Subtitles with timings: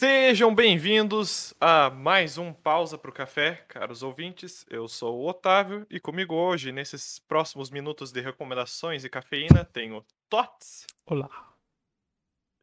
[0.00, 4.64] Sejam bem-vindos a mais um Pausa para o Café, caros ouvintes.
[4.70, 10.02] Eu sou o Otávio e comigo hoje, nesses próximos minutos de recomendações e cafeína, tenho
[10.30, 10.86] Tots.
[11.04, 11.28] Olá.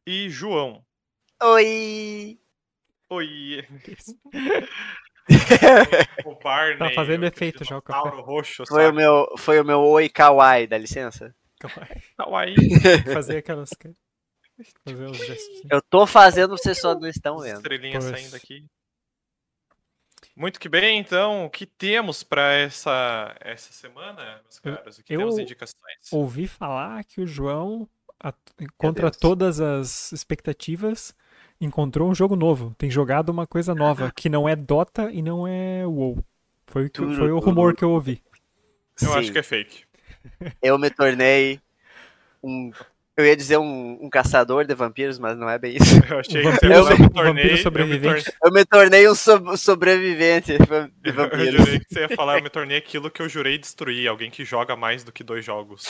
[0.04, 0.84] E João.
[1.40, 2.40] Oi!
[3.08, 3.64] Oi!
[6.26, 8.20] o Barney, tá fazendo efeito já o café.
[8.20, 11.32] Roxo, foi, o meu, foi o meu oi kawaii, dá licença?
[11.60, 12.02] Kawaii.
[12.16, 12.56] Kawaii.
[13.14, 13.70] Fazer aquelas...
[14.84, 15.62] Fazer os gestos.
[15.70, 17.56] Eu tô fazendo, vocês só não estão vendo.
[17.56, 18.10] Estrelinha pois.
[18.10, 18.64] saindo aqui.
[20.34, 24.98] Muito que bem, então, o que temos para essa, essa semana, meus caros?
[24.98, 26.12] Aqui eu temos indicações.
[26.12, 27.88] Ouvi falar que o João,
[28.76, 31.14] contra todas as expectativas,
[31.60, 32.74] encontrou um jogo novo.
[32.78, 36.24] Tem jogado uma coisa nova, que não é Dota e não é WoW.
[36.66, 38.22] Foi, foi o rumor que eu ouvi.
[39.00, 39.18] Eu Sim.
[39.18, 39.84] acho que é fake.
[40.62, 41.60] Eu me tornei
[42.42, 42.70] um
[43.18, 45.96] eu ia dizer um, um, caçador de vampiros, mas não é bem isso.
[46.08, 48.32] Eu achei que eu, eu, me tornei, sobrevivente.
[48.44, 51.46] Eu me tornei um so sobrevivente de vampiros.
[51.46, 54.30] Eu, jurei que você ia falar, eu me tornei aquilo que eu jurei destruir, alguém
[54.30, 55.84] que joga mais do que dois jogos.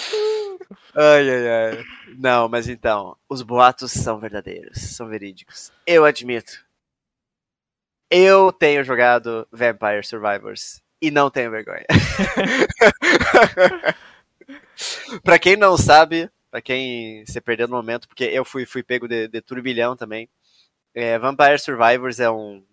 [0.96, 1.84] Ai, ai, ai.
[2.16, 5.70] Não, mas então, os boatos são verdadeiros, são verídicos.
[5.86, 6.64] Eu admito.
[8.10, 11.84] Eu tenho jogado Vampire Survivors e não tenho vergonha.
[15.22, 19.06] pra quem não sabe, Pra quem se perdeu no momento, porque eu fui, fui pego
[19.06, 20.28] de, de turbilhão também.
[20.94, 22.64] É, Vampire Survivors é um,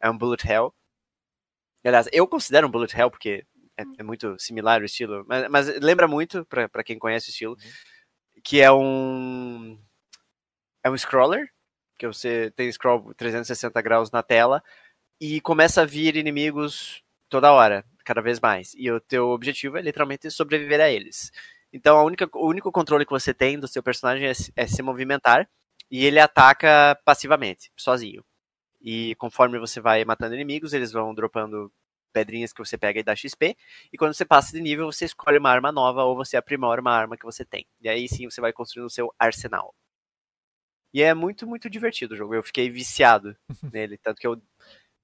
[0.00, 0.74] é um bullet hell.
[1.84, 3.44] Aliás, eu considero um bullet hell porque
[3.76, 7.52] é, é muito similar o estilo, mas, mas lembra muito, para quem conhece o estilo,
[7.54, 8.40] uhum.
[8.42, 9.78] que é um
[10.84, 11.48] é um scroller,
[11.98, 14.62] que você tem scroll 360 graus na tela
[15.20, 18.74] e começa a vir inimigos toda hora, cada vez mais.
[18.76, 21.32] E o teu objetivo é literalmente sobreviver a eles.
[21.76, 24.80] Então, a única, o único controle que você tem do seu personagem é, é se
[24.80, 25.46] movimentar
[25.90, 28.24] e ele ataca passivamente, sozinho.
[28.80, 31.70] E conforme você vai matando inimigos, eles vão dropando
[32.14, 33.54] pedrinhas que você pega e dá XP.
[33.92, 36.92] E quando você passa de nível, você escolhe uma arma nova ou você aprimora uma
[36.92, 37.66] arma que você tem.
[37.82, 39.74] E aí sim você vai construindo o seu arsenal.
[40.94, 42.34] E é muito, muito divertido o jogo.
[42.34, 43.36] Eu fiquei viciado
[43.70, 43.98] nele.
[43.98, 44.40] Tanto que eu.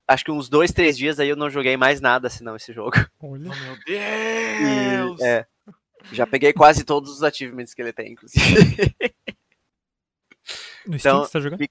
[0.08, 2.96] Acho que uns dois, três dias aí eu não joguei mais nada senão esse jogo.
[3.20, 5.20] Olha, oh, meu Deus!
[5.20, 5.46] E, é,
[6.10, 8.40] já peguei quase todos os achievements que ele tem, inclusive.
[10.84, 11.68] No Steam então, você tá jogando?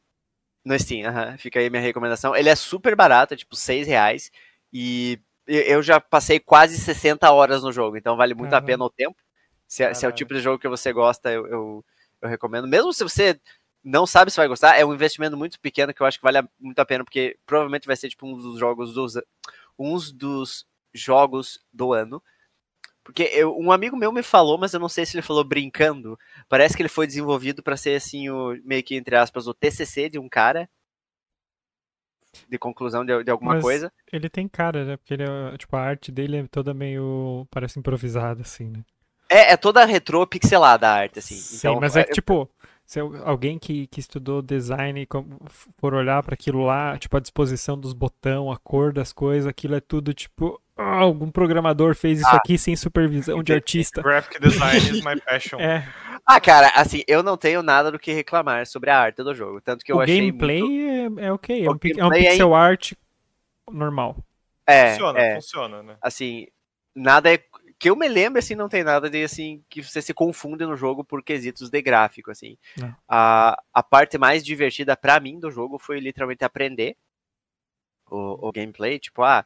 [0.64, 2.36] No Steam, uh -huh, fica aí minha recomendação.
[2.36, 4.32] Ele é super barato, é tipo 6 reais.
[4.72, 8.90] E eu já passei quase 60 horas no jogo, então vale muito a pena o
[8.90, 9.18] tempo.
[9.68, 11.86] Se, é, se, é o tipo de jogo que você gosta, eu, eu,
[12.22, 12.68] eu, recomendo.
[12.68, 13.40] Mesmo se você
[13.84, 16.46] não sabe se vai gostar, é um investimento muito pequeno que eu acho que vale
[16.60, 19.14] muito a pena, porque provavelmente vai ser tipo um dos jogos dos,
[19.80, 22.22] uns dos jogos do ano.
[23.04, 26.18] Porque eu, um amigo meu me falou, mas eu não sei se ele falou brincando.
[26.48, 30.10] Parece que ele foi desenvolvido para ser assim, o, meio que entre aspas, o TCC
[30.10, 30.70] de um cara.
[32.48, 33.92] De conclusão de, de alguma mas coisa.
[34.12, 34.98] Ele tem cara, né?
[34.98, 37.46] Porque ele é, tipo, a arte dele é toda meio.
[37.52, 38.84] parece improvisada, assim, né?
[39.28, 41.36] É, é toda retrô pixelada a arte, assim.
[41.36, 42.50] Sim, então, mas é, é que, tipo,
[42.86, 45.08] se alguém que, que estudou design
[45.78, 49.76] for olhar para aquilo lá, tipo, a disposição dos botões, a cor das coisas, aquilo
[49.76, 54.02] é tudo, tipo, ah, algum programador fez isso ah, aqui sem supervisão de artista.
[54.02, 55.60] Graphic design is my passion.
[55.60, 55.88] É.
[56.26, 59.62] Ah, cara, assim, eu não tenho nada do que reclamar sobre a arte do jogo.
[59.62, 60.18] Tanto que eu o achei.
[60.18, 61.20] gameplay muito...
[61.20, 61.66] é, é ok.
[61.66, 62.60] É um, é um, pixel é...
[62.60, 62.94] art
[63.70, 64.18] normal.
[64.66, 64.92] É.
[64.92, 65.36] Funciona, é.
[65.36, 65.98] funciona, né?
[66.02, 66.48] Assim,
[66.96, 67.40] nada é.
[67.78, 70.76] Que eu me lembro, assim, não tem nada de assim que você se confunde no
[70.76, 72.56] jogo por quesitos de gráfico, assim.
[73.10, 76.96] A, a parte mais divertida para mim do jogo foi literalmente aprender
[78.08, 79.00] o, o gameplay.
[79.00, 79.44] Tipo, ah,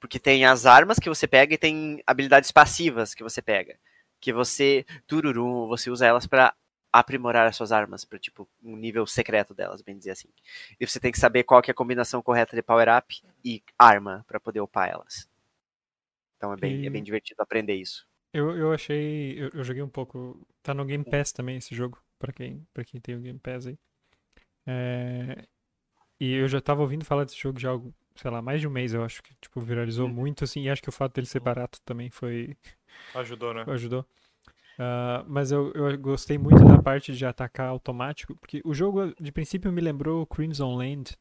[0.00, 3.78] porque tem as armas que você pega e tem habilidades passivas que você pega.
[4.20, 6.54] Que você, tururum, você usa elas para
[6.92, 10.28] aprimorar as suas armas, para tipo, um nível secreto delas, bem dizer assim.
[10.80, 14.24] E você tem que saber qual que é a combinação correta de power-up e arma
[14.26, 15.28] para poder upar elas.
[16.36, 16.86] Então é bem, e...
[16.86, 18.06] é bem divertido aprender isso.
[18.32, 19.38] Eu, eu achei.
[19.38, 20.46] Eu, eu, joguei um pouco.
[20.62, 23.66] Tá no Game Pass também esse jogo, para quem, pra quem tem o Game Pass
[23.66, 23.78] aí.
[24.66, 25.46] É,
[26.20, 27.80] e eu já tava ouvindo falar desse jogo já há
[28.20, 30.12] sei lá, mais de um mês, eu acho que, tipo, viralizou hum.
[30.12, 32.56] muito, assim, e acho que o fato dele ser barato também foi...
[33.14, 33.64] Ajudou, né?
[33.68, 34.04] Ajudou.
[34.78, 39.32] Uh, mas eu, eu gostei muito da parte de atacar automático, porque o jogo, de
[39.32, 41.16] princípio, me lembrou Crimson Land,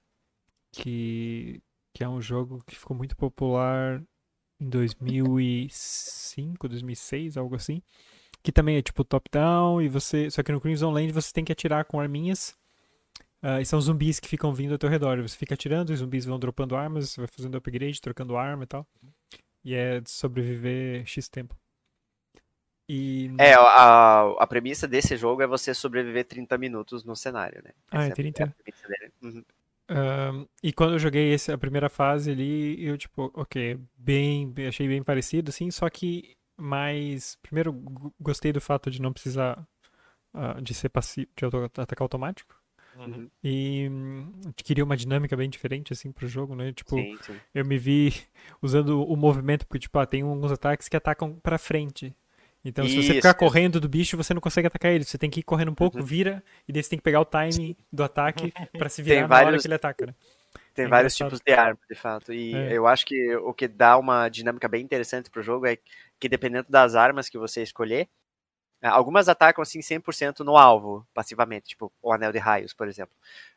[0.71, 1.61] que,
[1.93, 4.03] que é um jogo que ficou muito popular
[4.59, 7.81] em 2005, 2006, algo assim.
[8.43, 10.29] Que também é tipo top-down, e você.
[10.29, 12.55] Só que no Crimson Land você tem que atirar com arminhas
[13.43, 15.21] Uh, e são zumbis que ficam vindo ao teu redor.
[15.21, 18.67] Você fica atirando, os zumbis vão dropando armas, você vai fazendo upgrade, trocando arma e
[18.67, 18.87] tal.
[19.63, 21.55] E é sobreviver X tempo.
[22.89, 23.31] E...
[23.37, 27.71] É, a, a premissa desse jogo é você sobreviver 30 minutos no cenário, né?
[27.91, 28.43] Ah, é 30?
[28.43, 29.43] É uhum.
[29.89, 34.87] Ahn, e quando eu joguei esse, a primeira fase ali, eu tipo, ok, bem, achei
[34.87, 37.37] bem parecido, assim, só que mais.
[37.41, 37.71] Primeiro,
[38.19, 39.65] gostei do fato de não precisar
[40.33, 42.56] ah, de ser passivo, de atacar automático.
[43.05, 43.31] Uhum.
[43.43, 46.73] E hum, queria uma dinâmica bem diferente, assim, pro jogo, né?
[46.73, 47.41] Tipo, Sim, sim.
[47.53, 48.13] eu me vi
[48.61, 52.15] usando o movimento, porque, tipo, ah, tem alguns ataques que atacam pra frente.
[52.65, 53.35] Então, se você ficar Isso.
[53.35, 55.05] correndo do bicho, você não consegue atacar ele.
[55.05, 56.03] Você tem que ir correndo um pouco, Uhum.
[56.03, 59.39] vira, e daí você tem que pegar o time do ataque pra se virar na
[59.41, 60.15] hora vários- que ele ataca, né?
[60.73, 61.15] Tem É vários engraçado.
[61.15, 62.31] tipos de arma, de fato.
[62.33, 62.69] E É.
[62.69, 65.77] eu acho que o que dá uma dinâmica bem interessante pro jogo é
[66.19, 68.07] que dependendo das armas que você escolher,
[68.81, 73.15] algumas atacam assim 100% no alvo, passivamente, tipo o anel de raios, por exemplo.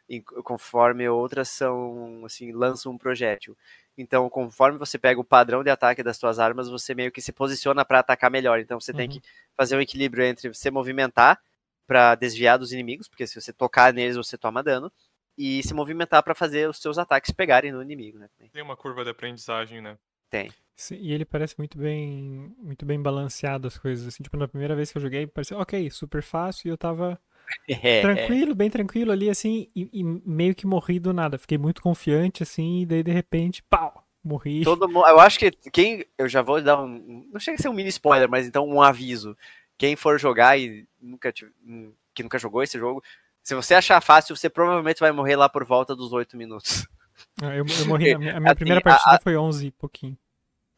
[0.08, 3.56] E conforme outras são assim, lançam um projétil.
[3.96, 7.32] Então, conforme você pega o padrão de ataque das suas armas, você meio que se
[7.32, 8.58] posiciona para atacar melhor.
[8.58, 9.12] Então, você tem Uhum.
[9.12, 9.22] que
[9.56, 11.38] fazer um equilíbrio entre você movimentar
[11.86, 14.90] para desviar dos inimigos, porque se você tocar neles você toma dano,
[15.36, 18.28] e se movimentar para fazer os seus ataques pegarem no inimigo, né?
[18.52, 19.96] Tem uma curva de aprendizagem, né?
[20.30, 20.50] Tem.
[20.76, 24.74] Sim, e ele parece muito bem, muito bem balanceado as coisas, assim, tipo, na primeira
[24.74, 27.20] vez que eu joguei, parecia, ok, super fácil, e eu tava
[27.82, 31.82] É, tranquilo, bem tranquilo ali, assim, e, e meio que morri do nada, fiquei muito
[31.82, 34.64] confiante, assim, e daí de repente, pau, morri.
[34.64, 37.68] Todo mundo, eu acho que quem, eu já vou dar um, não chega a ser
[37.68, 39.36] um mini spoiler, mas então um aviso.
[39.76, 43.02] Quem for jogar e nunca tive- hum, que nunca jogou esse jogo,
[43.42, 46.86] se você achar fácil, você provavelmente vai morrer lá por volta dos 8 minutos.
[47.42, 49.70] Ah, Eu, eu morri, na minha, a minha Assim, primeira a- partida foi 11 e
[49.70, 50.16] pouquinho.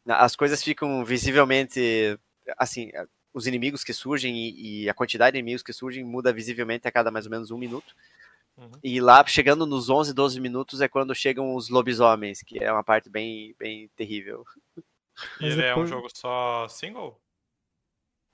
[0.07, 2.19] As coisas ficam visivelmente
[2.57, 2.91] assim,
[3.33, 6.91] os inimigos que surgem e, e a quantidade de inimigos que surgem muda visivelmente a
[6.91, 7.95] cada mais ou menos um minuto.
[8.57, 8.71] Uhum.
[8.83, 12.83] E lá, chegando nos 11, 12 minutos, é quando chegam os lobisomens, que é uma
[12.83, 14.43] parte bem, bem terrível.
[15.39, 17.17] E ele é um jogo só single?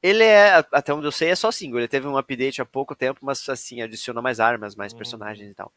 [0.01, 1.79] Ele é, até onde eu sei, é só single.
[1.79, 4.97] Ele teve um update há pouco tempo, mas assim, adicionou mais armas, mais Uhum.
[4.97, 5.71] personagens e tal.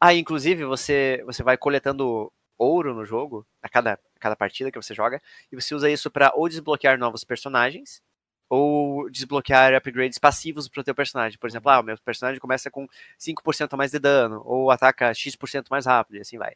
[0.00, 4.80] Ah, inclusive, você, você vai coletando ouro no jogo, a cada, a cada partida que
[4.80, 5.20] você joga,
[5.50, 8.02] e você usa isso pra ou desbloquear novos personagens,
[8.48, 11.38] ou desbloquear upgrades passivos pro teu personagem.
[11.38, 12.86] Por exemplo, ah, o meu personagem começa com
[13.18, 16.54] 5% a mais de dano, ou ataca X% mais rápido, e assim vai.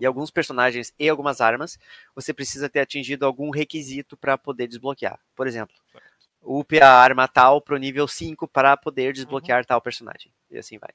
[0.00, 1.78] E alguns personagens e algumas armas,
[2.14, 5.18] você precisa ter atingido algum requisito para poder desbloquear.
[5.36, 5.74] Por exemplo,
[6.42, 10.32] upe a arma tal pro nível 5 para poder desbloquear tal personagem.
[10.50, 10.90] E assim vai.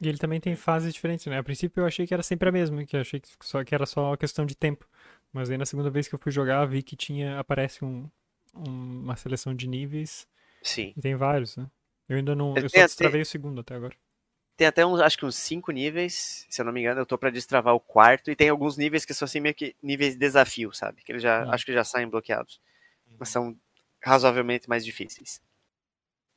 [0.00, 1.38] E ele também tem fases diferentes, né?
[1.38, 3.74] A princípio eu achei que era sempre a mesma, que eu achei que, só, que
[3.74, 4.88] era só questão de tempo.
[5.32, 8.08] Mas aí na segunda vez que eu fui jogar, vi que tinha, aparece um,
[8.54, 10.26] um- uma seleção de níveis,
[10.62, 10.92] Sim.
[10.96, 11.66] e tem vários, né?
[12.08, 13.94] Eu ainda não, eu tem só até- destravei o segundo até agora.
[14.56, 17.16] Tem até uns, acho que uns 5 níveis, se eu não me engano, eu tô
[17.16, 20.18] para destravar o quarto, e tem alguns níveis que são assim meio que níveis de
[20.18, 21.02] desafio, sabe?
[21.02, 21.50] Que eles já, Hum.
[21.52, 22.60] acho que já saem bloqueados.
[23.06, 23.16] Uhum.
[23.20, 23.56] Mas são
[24.02, 25.40] razoavelmente mais difíceis.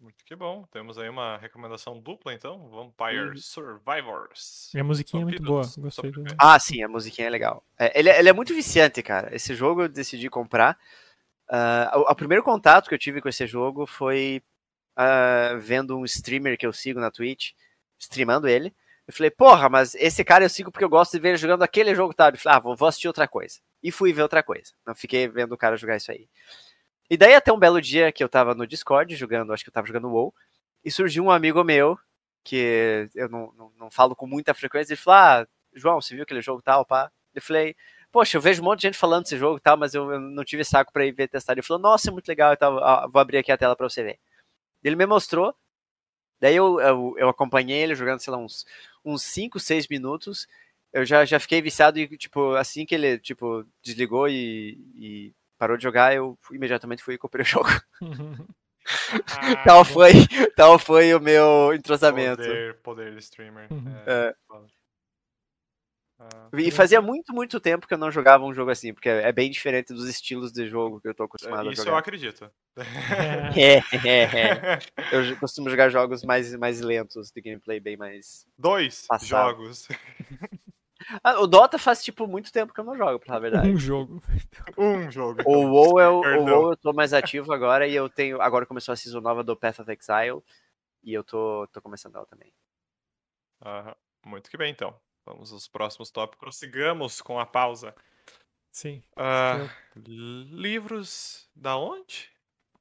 [0.03, 0.67] Muito que bom.
[0.69, 2.67] Temos aí uma recomendação dupla, então.
[2.69, 3.38] Vampire Uhum.
[3.38, 4.69] Survivors.
[4.73, 6.25] E a musiquinha é muito boa, gostei do...
[6.38, 7.63] Ah, sim, a musiquinha é legal.
[7.79, 9.33] É, ele, é- ele é muito viciante, cara.
[9.33, 10.77] Esse jogo eu decidi comprar.
[11.47, 14.44] Ah, o, o primeiro contato que eu tive com esse jogo foi
[14.97, 17.51] ah, vendo um streamer que eu sigo na Twitch,
[17.97, 18.75] streamando ele.
[19.07, 21.63] Eu falei, porra, mas esse cara eu sigo porque eu gosto de ver ele jogando
[21.63, 22.27] aquele jogo, tá?
[22.29, 23.59] Eu falei, ah, vou, vou assistir outra coisa.
[23.81, 24.73] E fui ver outra coisa.
[24.85, 26.27] Não fiquei vendo o cara jogar isso aí.
[27.09, 29.73] E daí até um belo dia que eu tava no Discord jogando, acho que eu
[29.73, 30.33] tava jogando WoW,
[30.83, 31.97] e surgiu um amigo meu,
[32.44, 36.24] que eu não, não, não falo com muita frequência, ele falou, ah, João, você viu
[36.24, 37.12] aquele jogo tal, pá?
[37.33, 37.75] Eu falei,
[38.12, 40.19] poxa, eu vejo um monte de gente falando desse jogo e tal, mas eu, eu
[40.19, 41.53] não tive saco pra ir ver testar.
[41.53, 44.03] Ele falou, nossa, é muito legal e ah, vou abrir aqui a tela pra você
[44.03, 44.19] ver.
[44.83, 45.55] Ele me mostrou,
[46.39, 48.65] daí eu, eu, eu acompanhei ele jogando, sei lá, uns,
[49.03, 50.48] uns 5, 6 minutos,
[50.93, 55.77] eu já, já fiquei viciado e, tipo, assim que ele, tipo, desligou e, e parou
[55.77, 57.69] de jogar, eu fui- imediatamente fui e comprei o jogo.
[59.31, 60.12] Ah, tal, foi,
[60.55, 62.38] tal foi o meu entrosamento.
[62.41, 63.72] Poder, poder de streamer.
[63.72, 63.95] Uhum.
[64.05, 64.67] É, foda.
[66.19, 69.31] Ah, E fazia muito, muito tempo que eu não jogava um jogo assim, porque é
[69.31, 72.00] bem diferente dos estilos de jogo que eu tô acostumado a isso eu jogar.
[72.00, 72.50] acredito.
[73.55, 74.79] É, é, é.
[75.13, 78.48] Eu j- costumo jogar jogos mais, mais lentos, de gameplay bem mais.
[78.57, 79.50] Dois Passado.
[79.57, 79.88] jogos.
[81.24, 83.69] Ah, o Dota faz, tipo, muito tempo que eu não jogo, pra falar a verdade.
[83.69, 84.22] um jogo.
[84.77, 85.41] Um jogo.
[85.45, 86.60] O WoW, eu, o Perdão.
[86.62, 88.41] WoW eu tô mais ativo agora e eu tenho.
[88.41, 90.41] Agora começou a season nova do Path of Exile
[91.03, 92.53] e eu tô, tô começando ela também.
[93.62, 93.95] Aham.
[94.25, 94.95] Muito que bem, então.
[95.25, 96.39] Vamos aos próximos tópicos.
[96.39, 97.93] Prossigamos com a pausa.
[98.72, 99.03] Sim.
[99.15, 102.31] Ah, livros da onde?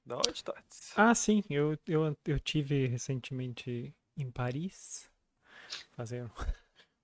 [0.05, 0.93] Da onde, Tats?
[0.97, 5.11] Ah, sim, eu, eu, eu tive recentemente em Paris,
[5.93, 6.29] fazer,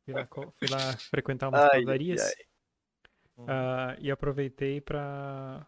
[0.08, 2.48] fui, lá, fui lá frequentar umas Ai, padarias ai.
[3.46, 5.66] ah, e aproveitei para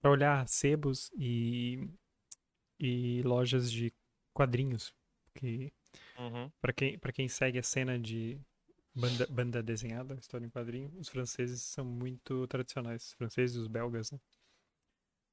[0.00, 1.88] para olhar sebos e,
[2.78, 3.92] e lojas de
[4.32, 4.94] quadrinhos,
[5.34, 5.72] que
[6.18, 6.52] Uhum.
[6.60, 8.40] para quem para quem segue a cena de
[8.94, 10.92] banda, banda desenhada, história em quadrinho.
[10.98, 14.20] Os franceses são muito tradicionais, os franceses e os belgas, né?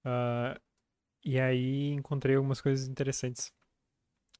[0.03, 0.59] Ah,
[1.25, 3.53] e aí encontrei algumas coisas interessantes.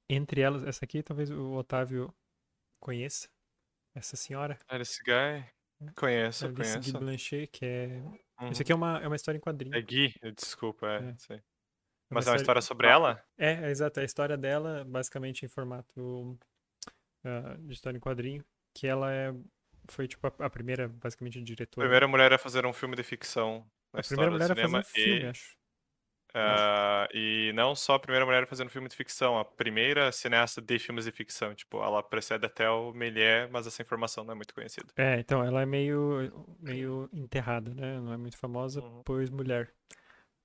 [0.09, 2.13] Entre elas, essa aqui talvez o Otávio
[2.79, 3.29] conheça.
[3.93, 5.45] Essa senhora, Alice Guy.
[5.95, 6.91] Conheço, Alice conheço.
[6.91, 7.88] Guy Blanchet, que é.
[8.39, 8.51] Uhum.
[8.51, 9.75] Isso aqui é uma, é uma história em quadrinho.
[9.75, 11.10] É Gui, desculpa, é.
[11.10, 11.15] É.
[11.17, 11.38] sei.
[11.38, 11.43] uma
[12.12, 13.24] Mas é uma história sobre ela?
[13.38, 14.00] É, é exato.
[14.00, 16.38] É a história dela, basicamente em formato
[17.24, 18.43] ah, de história em quadrinho,
[18.74, 19.33] que ela é,
[19.89, 21.86] foi tipo a, a primeira, basicamente, A diretora.
[21.86, 24.55] primeira mulher a fazer um filme de ficção na a história primeira mulher do a
[24.55, 24.79] fazer cinema.
[24.79, 25.57] um filme, e, acho.
[26.33, 30.79] Ah, e não só a primeira mulher fazendo filme de ficção, a primeira cineasta de
[30.79, 31.53] filmes de ficção.
[31.55, 34.93] Tipo, ela precede até o Méliès, mas essa informação não é muito conhecida.
[34.97, 38.00] É, então ela é meio, meio enterrada, né?
[38.00, 39.01] Não é muito famosa, Uhum.
[39.03, 39.73] pois mulher.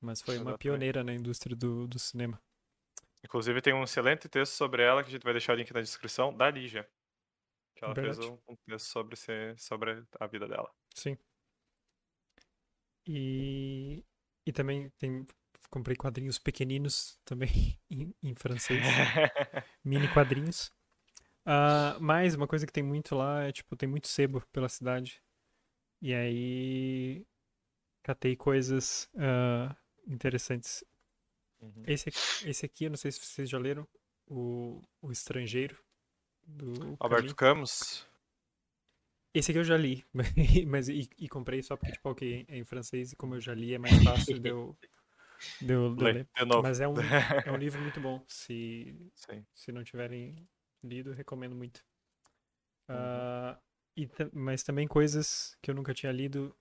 [0.00, 0.58] Mas foi uma Exatamente.
[0.58, 2.40] pioneira na indústria do, do cinema.
[3.24, 5.80] Inclusive, tem um excelente texto sobre ela que a gente vai deixar o link na
[5.82, 6.88] descrição, da Lígia.
[7.76, 8.30] Que ela fez Verdade.
[8.30, 9.16] um, um texto sobre,
[9.58, 10.70] sobre a vida dela.
[10.94, 11.18] Sim.
[13.06, 14.04] E,
[14.46, 15.24] e também tem,
[15.70, 18.82] comprei quadrinhos pequeninos também em, em francês.
[19.84, 20.72] mini quadrinhos.
[21.44, 25.22] Ah, mas uma coisa que tem muito lá é, tipo, tem muito sebo pela cidade.
[26.02, 27.26] E aí
[28.02, 29.74] catei coisas ah,
[30.06, 30.84] interessantes.
[31.60, 31.82] Uhum.
[31.86, 33.86] Esse aqui, esse aqui, eu não sei se vocês já leram,
[34.26, 35.78] o, o Estrangeiro,
[36.46, 38.06] do Alberto Camus.
[39.34, 40.04] Esse aqui eu já li,
[40.66, 43.54] mas e, e comprei só porque, tipo, ok, é em francês e como eu já
[43.54, 44.76] li é mais fácil de eu,
[45.98, 46.62] Lê, de novo.
[46.62, 46.94] Mas é um,
[47.44, 48.24] é um livro muito bom.
[48.28, 49.46] Se, Sim.
[49.54, 50.48] se não tiverem
[50.82, 51.84] lido, recomendo muito.
[52.92, 53.26] Uhum.
[53.28, 53.58] Ah,
[53.96, 56.56] e, mas também coisas que eu nunca tinha lido,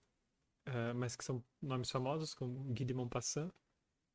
[0.67, 3.51] ah, mas que são nomes famosos, como Guy de Maupassant,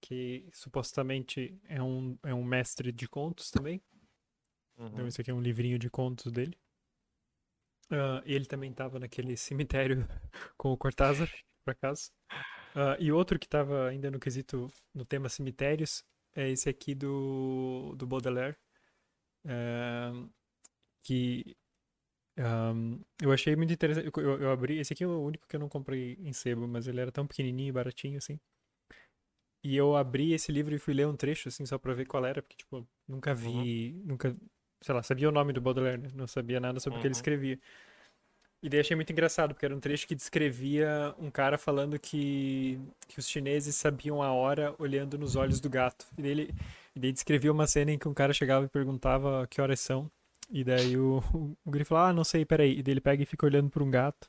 [0.03, 3.83] que supostamente é um, é um mestre de contos também.
[4.93, 5.09] Então Uhum.
[5.09, 6.57] esse aqui é um livrinho de contos dele.
[7.91, 10.07] Ah, ele também estava naquele cemitério
[10.57, 11.29] com o Cortázar,
[11.65, 12.11] por acaso.
[12.75, 17.95] Ah, e outro que estava ainda no quesito, no tema cemitérios, é esse aqui do,
[17.97, 18.57] do Baudelaire.
[19.47, 20.13] ah,
[21.05, 21.57] que
[22.39, 24.11] ahm, eu achei muito interessante.
[24.17, 24.79] Eu, eu- abri.
[24.79, 27.27] Esse aqui é o único que eu não comprei em sebo, mas ele era tão
[27.27, 28.39] pequenininho e baratinho assim.
[29.63, 32.25] E eu abri esse livro e fui ler um trecho, assim, só pra ver qual
[32.25, 34.33] era, porque, tipo, nunca vi, nunca,
[34.81, 36.09] sei lá, sabia o nome do Baudelaire, né?
[36.15, 37.17] Não sabia nada sobre o que ele Uhum.
[37.17, 37.61] escrevia.
[38.63, 42.79] E daí achei muito engraçado, porque era um trecho que descrevia um cara falando que,
[43.09, 46.07] que os chineses sabiam a hora olhando nos olhos do gato.
[46.19, 46.55] E daí, ele,
[46.95, 50.11] e daí descrevia uma cena em que um cara chegava e perguntava que horas são.
[50.51, 52.79] E daí o, o, o guri falava, ah, não sei, peraí.
[52.79, 54.29] E daí ele pega e fica olhando pra um gato.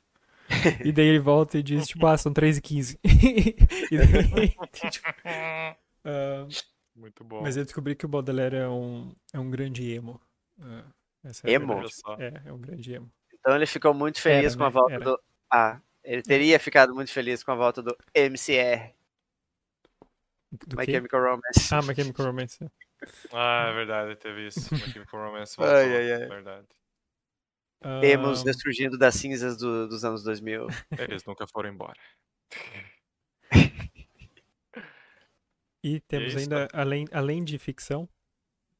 [0.84, 4.48] E daí ele volta e diz, tipo, ah, são 3 e 15 E daí,
[4.90, 6.46] tipo, ah,
[6.96, 7.42] Muito bom.
[7.42, 10.20] mas eu descobri que o Baudelaire é um, é um grande emo.
[11.24, 11.74] Essa a Emo?
[12.18, 13.10] É, é um grande emo.
[13.42, 14.72] Então ele ficou muito feliz Era, com a né?
[14.72, 15.04] volta Era.
[15.04, 15.20] do.
[15.52, 18.94] Ah, ele teria ficado muito feliz com a volta do MCR,
[20.66, 20.92] Do My quê?
[20.92, 21.74] Chemical Romance.
[21.74, 22.58] Ah, My Chemical Romance.
[23.32, 24.72] Ah, é verdade, teve isso.
[24.72, 26.28] My Chemical Romance Ai, voltou, ai, ai.
[26.28, 26.66] verdade.
[28.00, 30.68] Emos Ah, ressurgindo das cinzas do- dos anos 2000.
[31.20, 31.98] Eles nunca foram embora.
[35.84, 38.08] E temos isso, ainda, além, além de ficção,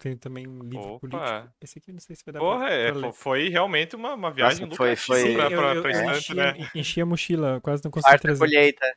[0.02, 1.00] tem também um livro Opa.
[1.00, 1.54] político.
[1.60, 3.06] Esse aqui eu não sei se vai dar Porra, pra, é, pra ler.
[3.06, 5.90] fo- foi realmente uma, uma viagem Nossa, foi- foi- Sim, pra, eu, pra, eu, pra
[5.92, 6.54] estante, enchi, né?
[6.74, 8.38] enchi a mochila, quase não consegui Quarta trazer.
[8.40, 8.96] colheita.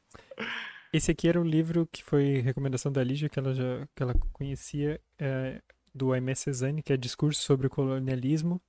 [0.91, 4.13] Esse aqui era um livro que foi recomendação da Lígia, que ela já que ela
[4.33, 5.62] conhecia, é,
[5.93, 8.62] do Aimé Cézanne, que é Discurso sobre o Colonialismo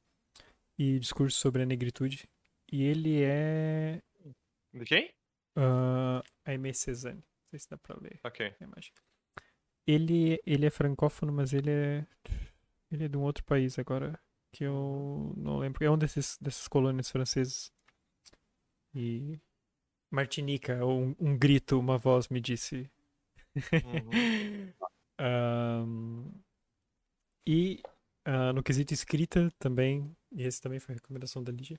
[0.79, 2.29] e Discurso sobre a Negritude.
[2.71, 4.01] E ele é
[4.75, 5.11] De quem?
[5.57, 7.19] uh, Aimé Cézanne.
[7.19, 8.45] Não sei se dá pra ler Ok.
[8.61, 8.93] a imagem.
[9.87, 12.07] Ele, ele é francófono, mas ele é
[12.91, 14.19] ele é de um outro país agora
[14.53, 15.85] que eu não lembro.
[15.85, 17.73] É um desses dessas colônias francesas.
[18.95, 19.39] E
[20.11, 22.91] Martinica, um, um grito, uma voz me disse
[23.83, 24.75] Uhum.
[25.19, 26.43] Ahn,
[27.47, 27.81] e
[28.25, 31.79] ah, no quesito escrita também, e esse também foi recomendação da Lígia,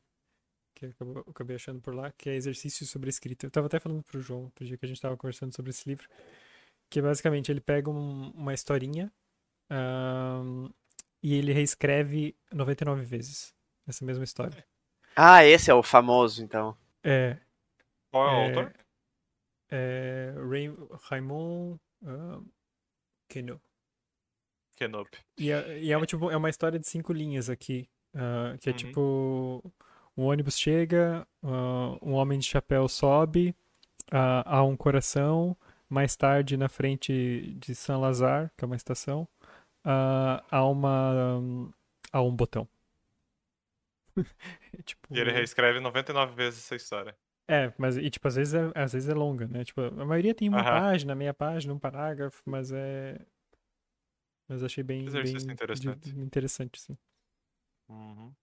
[0.75, 3.47] que eu acabo- eu acabei achando por lá, que é exercício sobre escrita.
[3.47, 5.89] Eu tava até falando pro João, outro dia que a gente tava conversando sobre esse
[5.89, 6.07] livro,
[6.89, 9.11] que basicamente ele pega um- uma historinha
[9.69, 10.69] ahn,
[11.21, 13.53] e ele reescreve 99 vezes
[13.87, 14.65] essa mesma história.
[15.15, 16.77] Ah, esse é o famoso, então.
[17.03, 17.37] É,
[18.11, 18.73] Qual é o é, autor?
[19.69, 20.75] é Ray-
[21.09, 21.79] Raymond
[23.27, 23.59] Queneau.
[24.75, 25.09] Kenobi.
[25.37, 27.89] E é, e é uma, tipo, é uma história de cinco linhas aqui.
[28.13, 28.77] ah, que é Uhum.
[28.77, 29.73] tipo:
[30.15, 33.55] um ônibus chega, ah, um homem de chapéu sobe,
[34.11, 35.55] ah, há um coração.
[35.89, 39.27] Mais tarde, na frente de Saint Lazare, que é uma estação,
[39.85, 41.71] ah, há uma.
[42.11, 42.67] há um botão.
[44.85, 47.17] tipo, E ele reescreve 99 vezes essa história.
[47.49, 49.63] É, mas e, tipo, às vezes é, às vezes é longa, né?
[49.63, 50.63] Tipo, a maioria tem uma Aham.
[50.65, 53.17] página, meia página, um parágrafo, mas é.
[54.47, 55.99] Mas achei bem, Exercício bem interessante.
[56.01, 56.97] de- interessante, sim.
[57.89, 58.35] Uhum.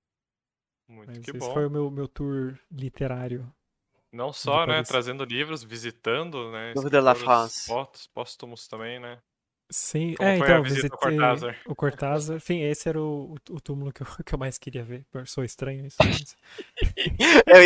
[0.89, 1.51] Muito Mas que esse bom.
[1.51, 3.51] foi o meu, meu tour literário.
[4.15, 7.67] Não só, né, trazendo livros, visitando, né, de la France.
[7.67, 9.19] pós- póstumos também, né?
[9.71, 11.61] Sim, Como é, foi a então, visita visitei ao Cortázar?
[11.67, 12.41] o Cortázar.
[12.41, 15.05] Sim, esse era o, o, o túmulo que eu, que eu mais queria ver.
[15.27, 15.97] Sou estranho isso.
[16.01, 16.37] mas-
[17.47, 17.63] Eu,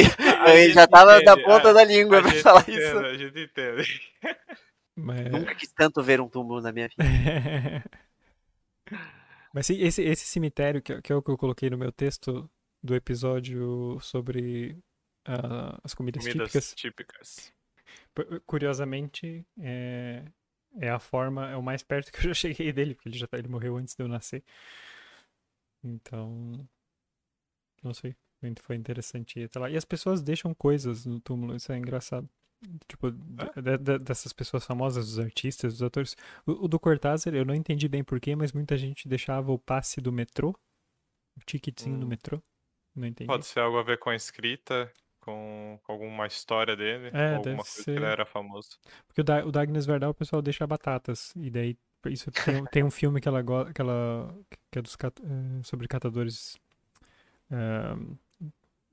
[0.55, 2.99] eu já tava na entende, ponta a- da língua pra falar entende, isso.
[2.99, 4.01] a gente entende.
[4.97, 5.31] mas...
[5.31, 7.05] Nunca quis tanto ver um túmulo na minha vida.
[9.53, 12.49] Mas sim, esse, esse cemitério, que, que é o que eu coloquei no meu texto
[12.83, 14.79] do episódio sobre
[15.29, 17.53] ah, as comidas, Comidas típicas, típicas.
[18.47, 20.25] Curiosamente, é,
[20.81, 23.27] é a forma, é o mais perto que eu já cheguei dele, porque ele já
[23.27, 24.43] tá- ele morreu antes de eu nascer.
[25.83, 26.69] Então,
[27.83, 28.17] não sei,
[28.61, 29.71] foi- interessante ir até lá.
[29.71, 32.29] E as pessoas deixam coisas no túmulo, isso é engraçado.
[32.89, 36.17] Tipo, de- de- dessas pessoas famosas, dos artistas, dos atores.
[36.45, 40.01] O, o do Cortázar, eu não entendi bem porquê, mas muita gente deixava o passe
[40.01, 40.51] do metrô,
[41.37, 42.09] o ticketzinho do Hum.
[42.09, 42.43] metrô.
[42.97, 43.29] Não entendi.
[43.29, 44.93] Pode ser algo a ver com a escrita,
[45.29, 48.03] com, com alguma história dele, É, ou alguma coisa que ele ser.
[48.13, 48.79] era famoso.
[49.07, 51.33] Porque o, da, o Dagnes Verdal o pessoal deixa batatas.
[51.37, 53.43] E daí isso tem, um- tem um filme que ela,
[53.73, 54.35] que ela
[54.71, 56.57] que é dos cat- eh, sobre catadores
[57.51, 57.97] eh,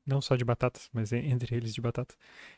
[0.05, 2.15] não só de batatas, mas en- entre eles de batata.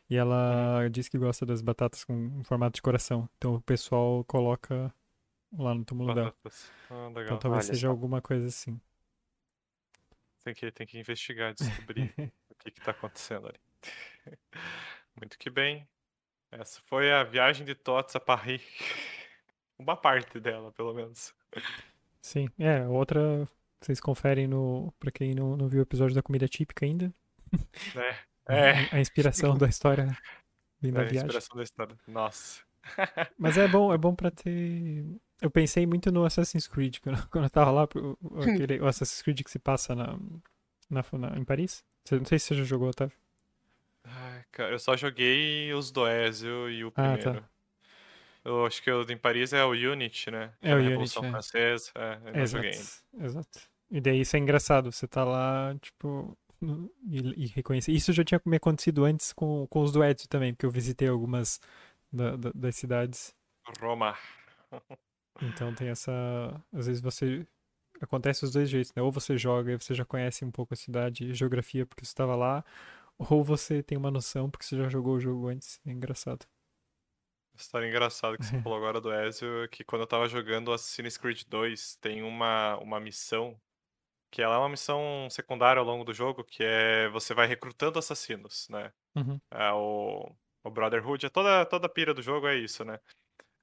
[0.10, 3.30] E ela diz que gosta das batatas com um formato de coração.
[3.38, 4.94] Então o pessoal coloca
[5.58, 6.28] lá no túmulo dela.
[6.28, 6.72] Batatas.
[6.90, 7.92] Ah, Então talvez Olha seja só.
[7.92, 8.80] alguma coisa assim.
[10.44, 12.12] Tem que, tem que investigar, descobrir
[12.50, 13.60] o que que tá acontecendo ali.
[15.16, 15.88] Muito que bem.
[16.52, 18.62] Essa foi a viagem de Tots a Paris.
[19.78, 21.34] Uma parte dela, pelo menos.
[22.22, 23.48] Sim, é, outra
[23.80, 27.14] vocês conferem no para quem não, não viu o episódio da comida típica ainda.
[27.96, 28.16] É.
[28.50, 28.72] É.
[28.72, 30.08] A, a inspiração da história
[30.80, 31.26] vem da É a viagem.
[31.28, 31.98] inspiração da história.
[32.08, 32.62] Nossa.
[33.38, 35.04] Mas é bom, é bom pra ter.
[35.42, 39.42] Eu pensei muito no Assassin's Creed quando, quando eu tava lá, aquele, o Assassin's Creed
[39.44, 40.18] que se passa na,
[40.90, 41.84] na, na- em Paris.
[42.10, 43.18] Não sei se você já jogou, Otávio.
[44.08, 47.42] Ai, cara, eu só joguei os do Ezio e o Ah, primeiro.
[47.42, 47.50] tá.
[48.44, 50.54] Eu acho que o em Paris é o Unity, né?
[50.62, 51.32] Que É o Unity, Revolução é.
[51.32, 51.92] Francesa.
[52.34, 52.72] É, Exato, joguei
[53.20, 53.60] exato.
[53.92, 56.38] E daí isso é engraçado, você tá lá, tipo,
[57.10, 57.92] e, e reconhecer.
[57.92, 61.08] Isso já tinha me acontecido antes com, com os do Ezio também, porque eu visitei
[61.08, 61.60] algumas
[62.12, 63.36] da- da- das cidades.
[63.82, 64.16] Roma.
[65.42, 66.12] Então tem essa.
[66.74, 67.46] Às vezes você.
[68.02, 69.02] Acontece os dois jeitos, né?
[69.02, 72.12] Ou você joga e você já conhece um pouco a cidade e geografia porque você
[72.12, 72.64] estava lá,
[73.18, 75.80] ou você tem uma noção porque você já jogou o jogo antes.
[75.86, 76.46] É engraçado.
[77.56, 81.18] História engraçada que você falou agora do Ezio, é que quando eu tava jogando Assassin's
[81.18, 83.60] Creed 2, tem uma, uma missão,
[84.32, 87.98] que ela é uma missão secundária ao longo do jogo, que é você vai recrutando
[87.98, 88.94] assassinos, né?
[89.16, 89.40] Uhum.
[89.50, 90.32] É, o,
[90.64, 93.00] o Brotherhood, é toda, toda a pira do jogo é isso, né?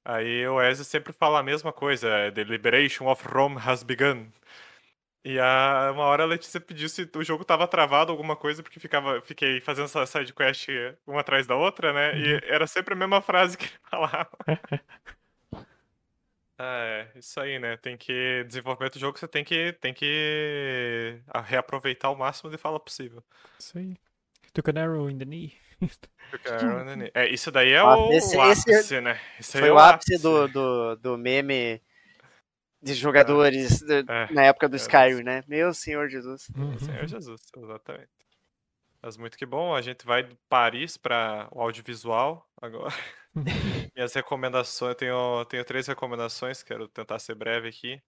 [0.03, 4.29] Aí o Ezio sempre fala a mesma coisa, The Liberation of Rome has begun.
[5.27, 8.79] E a, uma hora a Letícia pediu se o jogo tava travado alguma coisa, porque
[8.79, 10.67] ficava, fiquei fazendo essa side quest
[11.07, 12.11] uma atrás da outra, né?
[12.11, 12.19] Uhum.
[12.19, 14.29] E era sempre a mesma frase que ele falava.
[16.57, 17.75] É, isso aí, né?
[17.77, 18.43] Tem que.
[18.47, 23.23] Desenvolvimento do jogo, você tem que, tem que reaproveitar o máximo de fala possível.
[23.59, 23.97] Isso aí.
[24.53, 25.53] Took an arrow in the knee.
[26.31, 26.47] Porque,
[27.13, 29.19] É, isso daí é Ah, o esse- ápice, esse né?
[29.39, 31.81] Isso Foi é o ápice do, do, do meme
[32.85, 35.43] de jogadores do- É, na época do é, Skyrim, né?
[35.47, 36.43] Meu Senhor Jesus.
[36.79, 38.09] Senhor Jesus, exatamente.
[39.01, 42.93] Mas muito que bom, a gente vai de Paris para o audiovisual agora.
[43.95, 48.01] Minhas recomendações, eu tenho, tenho três recomendações, quero tentar ser breve aqui.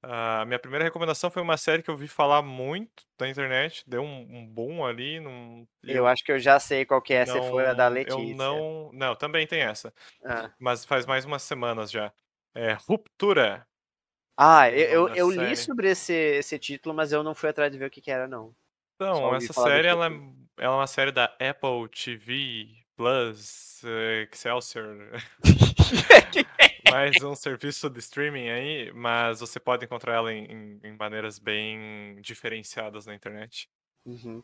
[0.00, 4.00] A minha primeira recomendação foi uma série que eu vi falar muito da internet, deu
[4.02, 5.18] um, um boom ali.
[5.18, 7.22] Num, e Eu acho que eu já sei qual que é.
[7.22, 8.20] Essa foi a da não- Letícia.
[8.30, 8.90] Eu não.
[8.92, 9.92] Não, também tem essa.
[10.24, 12.12] Ah, Mas faz mais umas semanas já.
[12.54, 13.66] É Ruptura.
[14.40, 17.76] Ah, eu, eu, eu li sobre esse, esse título, mas eu não fui atrás de
[17.76, 18.54] ver o que, que era, não.
[18.94, 20.36] Então, essa série ela é, título.
[20.56, 24.96] ela é uma série da Apple TV Plus, eh, Excelsior.
[26.90, 32.20] Mais um serviço de streaming aí, mas você pode encontrar ela em, em- maneiras bem
[32.20, 33.68] diferenciadas na internet.
[34.06, 34.42] Uhum.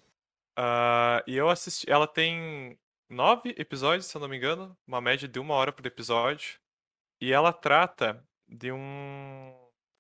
[0.57, 1.91] Ah, e eu assisti.
[1.91, 2.79] Ela tem
[3.09, 6.59] nove episódios, se eu não me engano, uma média de uma hora por episódio.
[7.21, 9.53] E ela trata de um,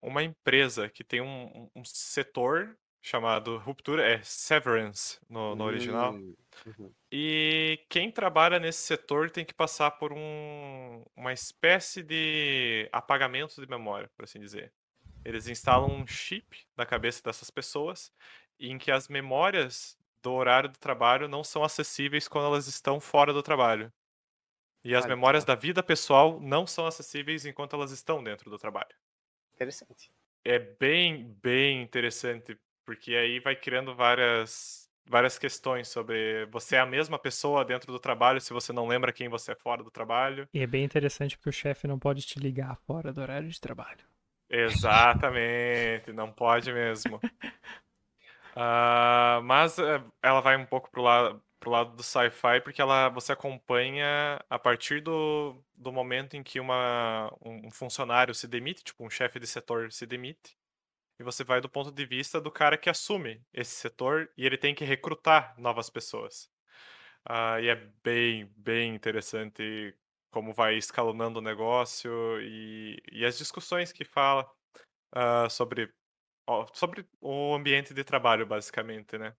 [0.04, 6.14] uma empresa que tem um, um- setor chamado Ruptura, é Severance no, no original.
[6.14, 6.34] Hum,
[6.66, 6.92] uhum.
[7.12, 13.68] E quem trabalha nesse setor tem que passar por um, uma espécie de apagamento de
[13.68, 14.72] memória, por assim dizer.
[15.22, 18.10] Eles instalam um chip na cabeça dessas pessoas
[18.58, 23.32] em que as memórias do horário do trabalho não são acessíveis quando elas estão fora
[23.32, 23.92] do trabalho.
[24.82, 25.48] E as memórias só.
[25.48, 28.94] da vida pessoal não são acessíveis enquanto elas estão dentro do trabalho.
[29.54, 30.10] Interessante.
[30.44, 36.86] É bem, bem interessante, porque aí vai criando várias, várias questões sobre você é a
[36.86, 40.46] mesma pessoa dentro do trabalho se você não lembra quem você é fora do trabalho.
[40.52, 43.60] E é bem interessante porque o chefe não pode te ligar fora do horário de
[43.60, 44.04] trabalho.
[44.50, 47.18] Exatamente, não pode mesmo.
[48.56, 53.08] Ah, mas eh, ela vai um pouco pro lado, pro lado do sci-fi, porque ela,
[53.08, 59.04] você acompanha a partir do, do momento em que uma, um funcionário se demite, tipo
[59.04, 60.58] um chefe de setor se demite,
[61.18, 64.58] e você vai do ponto de vista do cara que assume esse setor e ele
[64.58, 66.50] tem que recrutar novas pessoas.
[67.24, 69.96] Ah, e é bem, bem interessante
[70.30, 74.50] como vai escalonando o negócio e, e as discussões que fala
[75.12, 75.92] ah, sobre,
[76.46, 79.34] ó, sobre o ambiente de trabalho, basicamente, né?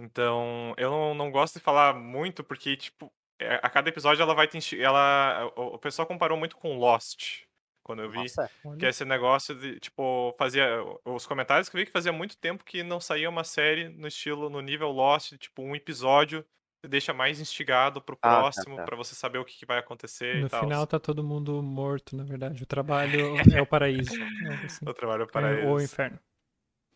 [0.00, 4.34] Então, eu não, não gosto de falar muito porque, tipo, é, a cada episódio ela
[4.34, 7.42] vai te ela o, o pessoal comparou muito com Lost
[7.84, 10.66] quando eu vi Nossa, que é esse negócio de, tipo, fazia.
[11.04, 14.08] Os comentários que eu vi que fazia muito tempo que não saía uma série no
[14.08, 16.44] estilo, no nível Lost, tipo, um episódio
[16.86, 18.84] deixa mais instigado pro Ah, tá, próximo, tá.
[18.84, 20.60] pra você saber o que, que vai acontecer no e tal.
[20.60, 22.62] final tá todo mundo morto, na verdade.
[22.62, 24.12] O trabalho é o paraíso.
[24.50, 24.84] algo assim.
[24.88, 25.90] O trabalho É, para Ou o eles.
[25.92, 26.18] inferno.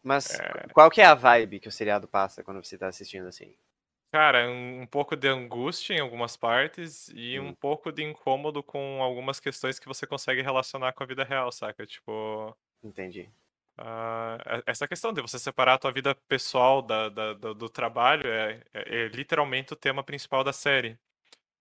[0.09, 0.67] Mas É.
[0.73, 3.55] qual que é a vibe que o seriado passa quando você tá assistindo assim?
[4.11, 7.55] Cara, um, um pouco de angústia em algumas partes e um Hum.
[7.55, 11.87] pouco de incômodo com algumas questões que você consegue relacionar com a vida real, saca?
[11.87, 12.57] Tipo.
[12.83, 13.31] Entendi.
[14.47, 18.27] E- essa questão de você separar a tua vida pessoal da, da- do, do trabalho
[18.29, 20.99] é, é- é literalmente o tema principal da série.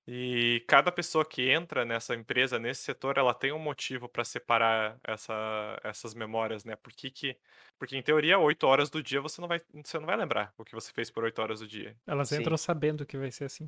[0.10, 4.98] E cada pessoa que entra nessa empresa, nesse setor, ela tem um motivo para separar
[5.04, 6.76] essa- essas memórias, né?
[6.78, 7.38] Por que que-
[7.78, 10.64] porque em teoria, oito horas do dia você não vai, você não vai lembrar o
[10.64, 11.98] que você fez por oito horas do dia.
[12.08, 12.38] Elas Sim.
[12.42, 13.68] entram sabendo que vai ser assim.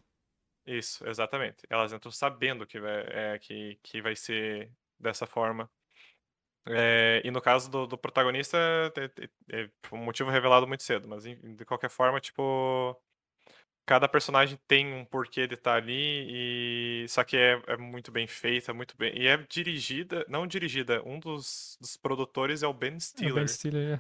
[0.65, 1.65] Isso, exatamente.
[1.69, 3.01] Elas entram sabendo que vai,
[3.33, 5.69] é, que, que vai ser dessa forma.
[6.67, 8.57] É, e no caso do, do protagonista,
[8.97, 12.95] é, é, é um motivo revelado muito cedo, mas de qualquer forma, tipo,
[13.89, 18.27] cada personagem tem um porquê de estar ali, e só que é, é muito bem
[18.27, 19.17] feita, muito bem.
[19.17, 23.33] E é dirigida, não dirigida, um dos, dos produtores é o Ben É o Stiller.
[23.33, 23.99] Ben Stiller,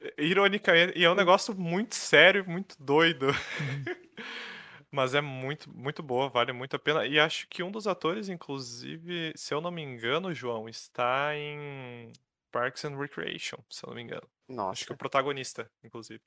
[0.00, 0.12] é.
[0.22, 3.28] Ironicamente, e é um negócio muito sério, muito doido.
[3.28, 3.32] Uhum.
[4.92, 7.06] Mas é muito, muito boa, vale muito a pena.
[7.06, 12.12] E acho que um dos atores, inclusive, se eu não me engano, João, está em
[12.50, 14.28] Parks and Recreation, se eu não me engano.
[14.70, 14.94] Acho que o Nossa.
[14.94, 16.20] protagonista, inclusive.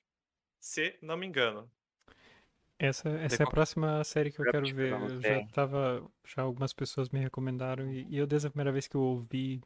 [0.60, 1.70] Se não me engano.
[2.80, 5.00] Essa, essa é a qual- próxima série que eu quero ver.
[5.00, 6.10] eu já tava.
[6.26, 9.62] Já algumas pessoas me recomendaram e, e eu desde a primeira vez que eu ouvi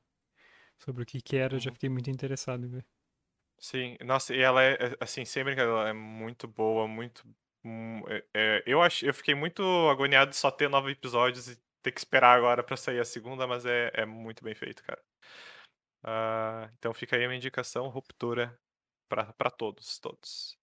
[0.80, 1.74] sobre o que que era, eu já Uhum.
[1.74, 2.88] fiquei muito interessado em ver.
[3.62, 7.24] Sim, nossa, e ela é, é, assim, sem brincadeira, ela é muito boa, muito.
[7.64, 11.62] hum, é- é, eu, ach, eu fiquei muito agoniado de só ter nove episódios e
[11.82, 15.02] ter que esperar agora pra sair a segunda, mas é, é muito bem feito, cara.
[16.04, 18.58] Ah, então fica aí uma indicação, ruptura
[19.10, 20.58] pra todos, todos.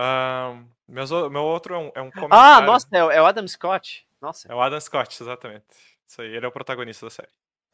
[0.00, 2.66] Ah, meus meu outro é um, é um Ah, comentário.
[2.66, 4.06] nossa, é, o- é o Adam Scott.
[4.20, 4.50] Nossa.
[4.50, 5.66] É o Adam Scott, exatamente.
[6.06, 7.28] Isso aí, ele é o protagonista da série.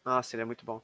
[0.05, 0.83] Nossa, ele é muito bom.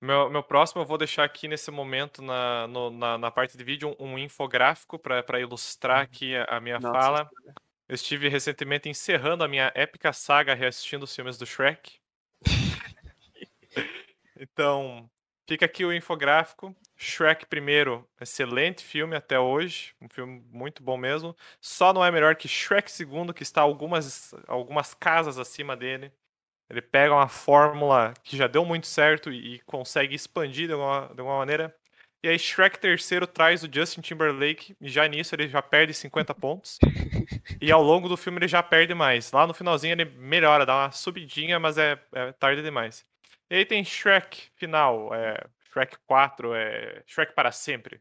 [0.00, 3.64] Meu, meu próximo eu vou deixar aqui nesse momento na, no- na, na parte de
[3.64, 7.30] vídeo um, um infográfico para ilustrar aqui a, a minha Nossa fala.
[7.88, 11.98] Eu estive recentemente encerrando a minha épica saga reassistindo os filmes do Shrek.
[14.38, 15.10] então,
[15.48, 16.76] fica aqui o infográfico.
[16.98, 21.34] Shrek primeiro, excelente filme até hoje, um filme muito bom mesmo.
[21.60, 26.12] Só não é melhor que Shrek segundo, que está algumas, algumas casas acima dele.
[26.68, 31.10] Ele pega uma fórmula que já deu muito certo e, e consegue expandir de alguma,
[31.14, 31.74] de alguma maneira.
[32.22, 36.34] E aí Shrek terceiro traz o Justin Timberlake e já nisso ele já perde 50
[36.34, 36.78] pontos.
[37.60, 39.32] E ao longo do filme ele já perde mais.
[39.32, 43.04] Lá no finalzinho ele melhora, dá uma subidinha, mas é, é tarde demais.
[43.50, 48.00] E aí tem Shrek final, é, Shrek 4, é, Shrek para sempre.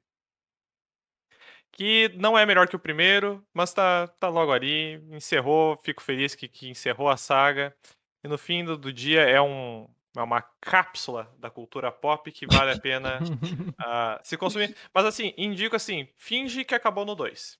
[1.72, 4.96] Que não é melhor que o primeiro, mas tá, tá logo ali.
[5.12, 7.76] Encerrou, fico feliz que, que encerrou a saga.
[8.24, 12.48] E no fim do, do dia é, um, é uma cápsula da cultura pop que
[12.48, 13.20] vale a pena
[13.80, 14.76] ah, se consumir.
[14.94, 17.60] Mas assim, indico assim, finge que acabou no 2.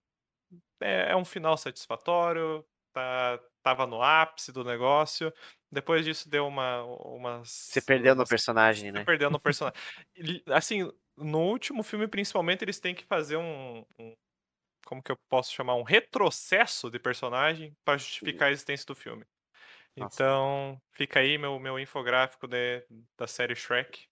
[0.82, 5.32] É, é um final satisfatório, tá, tava no ápice do negócio.
[5.72, 6.84] Depois disso deu uma.
[6.84, 9.04] Umas, Você perdeu no personagem, né?
[9.04, 9.80] perdeu no personagem.
[10.48, 13.86] Assim, no último filme, principalmente, eles têm que fazer um.
[14.00, 14.14] um-
[14.86, 15.76] como que eu posso chamar?
[15.76, 19.26] Um retrocesso de personagem para justificar a existência do filme.
[19.98, 20.24] Nossa.
[20.24, 22.86] Então, fica aí meu, meu infográfico de,
[23.18, 24.06] da série Shrek.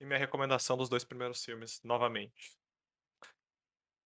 [0.00, 2.50] E minha recomendação dos dois primeiros filmes, novamente.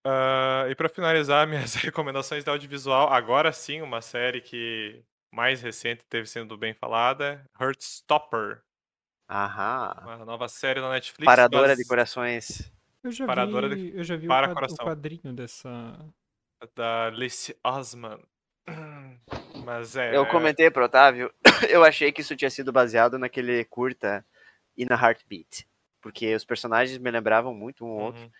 [0.05, 6.05] Ah, e pra finalizar minhas recomendações de audiovisual, agora sim, uma série que mais recente
[6.07, 8.63] teve sendo bem falada, Heartstopper,
[9.31, 9.95] Aham.
[10.03, 11.25] uma nova série na Netflix.
[11.25, 12.73] Paradora base- de corações.
[13.03, 14.85] Eu já Paradora vi, eu já vi o, para o coração.
[14.85, 15.71] quadrinho dessa.
[16.75, 18.21] da Lacey Osman.
[19.65, 20.15] Mas é.
[20.17, 21.33] Eu comentei pro Otávio,
[21.71, 24.25] eu achei que isso tinha sido baseado naquele curta
[24.77, 25.67] In a Heartbeat.
[26.03, 28.23] Porque os personagens me lembravam muito um ao outro.
[28.23, 28.31] Uhum.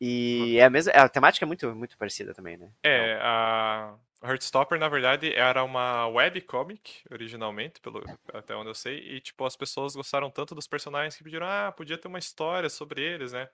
[0.00, 2.70] E é a, mesma, a temática é muito, muito parecida também, né?
[2.84, 8.02] É, a Heartstopper, na verdade, era uma webcomic, originalmente, pelo,
[8.32, 11.70] até onde eu sei, e, tipo, as pessoas gostaram tanto dos personagens que pediram, ah,
[11.72, 13.48] podia ter uma história sobre eles, né?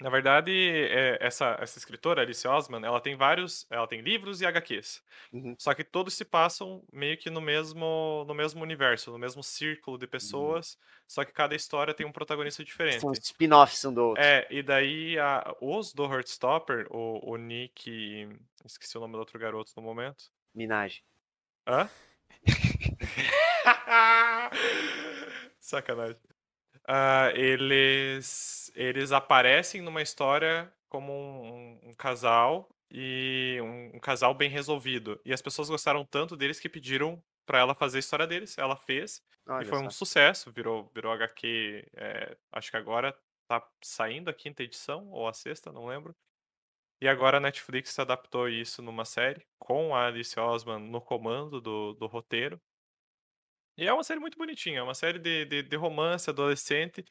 [0.00, 4.46] Na verdade, é, essa, essa escritora, Alice Osman, ela tem vários, ela tem livros e
[4.46, 5.02] HQs.
[5.32, 5.56] Uhum.
[5.58, 9.98] Só que todos se passam meio que no mesmo, no mesmo universo, no mesmo círculo
[9.98, 13.00] de pessoas, só que cada história tem um protagonista diferente.
[13.00, 14.22] São spin-offs um do outro.
[14.22, 18.28] É, e daí a- os do Heartstopper, o, o Nick.
[18.64, 20.30] Esqueci o nome do outro garoto no momento.
[20.54, 21.02] Minaj.
[21.66, 21.90] Hã?
[25.58, 26.16] Sacanagem.
[26.90, 34.48] Ah, eles, eles aparecem numa história como um, um casal e um, um casal bem
[34.48, 35.20] resolvido.
[35.24, 38.56] E as pessoas gostaram tanto deles que pediram pra ela fazer a história deles.
[38.56, 39.22] Ela fez.
[39.48, 39.84] Olha E foi só.
[39.84, 41.90] um sucesso, virou, virou HQ.
[41.94, 43.14] é, acho que agora
[43.46, 46.14] tá saindo a quinta edição, ou a sexta, não lembro.
[47.00, 51.94] E agora a Netflix adaptou isso numa série, com a Alice Osman no comando do,
[51.94, 52.60] do roteiro.
[53.78, 57.04] E é uma série muito bonitinha, é uma série de, de, de romance adolescente,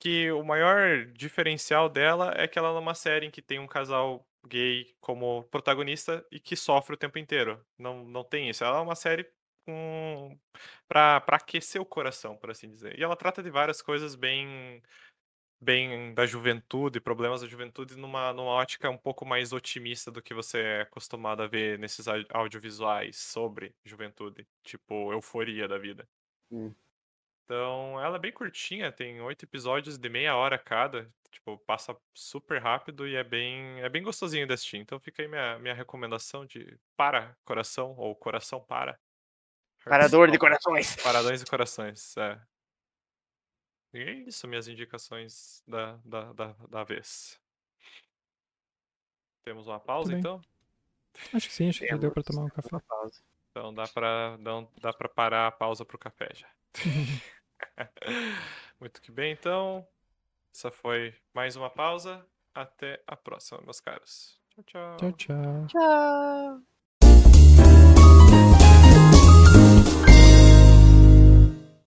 [0.00, 3.66] que o maior diferencial dela é que ela é uma série em que tem um
[3.66, 7.62] casal gay como protagonista e que sofre o tempo inteiro.
[7.78, 8.64] Não, não tem isso.
[8.64, 9.30] Ela é uma série
[9.66, 10.38] com
[10.88, 12.98] para aquecer o coração, por assim dizer.
[12.98, 14.82] E ela trata de várias coisas bem
[15.60, 20.32] bem da juventude, problemas da juventude numa numa ótica um pouco mais otimista do que
[20.32, 26.08] você é acostumado a ver nesses au- audiovisuais sobre juventude, tipo euforia da vida.
[26.50, 26.74] Hum.
[27.44, 31.12] Então, ela é bem curtinha, tem oito episódios de meia hora cada.
[31.32, 34.78] Tipo, passa super rápido e é bem, é bem gostosinho de assistir.
[34.78, 38.98] Então fica aí minha, minha recomendação de para coração, ou coração para.
[39.84, 40.96] Parador de corações.
[40.96, 42.40] Paradões e corações, é.
[43.92, 47.40] E é isso, minhas indicações da, da, da, da vez.
[49.42, 50.40] Temos uma pausa, então?
[51.32, 52.68] Acho que sim, acho que já deu pra tomar um café.
[53.50, 56.48] Então dá pra, dá, dá pra parar a pausa pro café já.
[58.80, 59.86] Muito que bem, então.
[60.54, 62.26] Essa foi mais uma pausa.
[62.54, 64.38] Até a próxima, meus caros.
[64.50, 64.96] Tchau, tchau.
[64.96, 65.66] Tchau, tchau.
[65.68, 66.62] Tchau.